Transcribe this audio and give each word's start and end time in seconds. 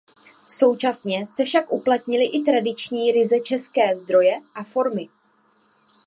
Současně 0.47 1.27
se 1.35 1.45
však 1.45 1.71
uplatnily 1.73 2.25
i 2.25 2.39
tradiční 2.43 3.11
ryze 3.11 3.39
české 3.39 3.95
zdroje 3.97 4.33
a 4.55 4.63
formy. 4.63 5.09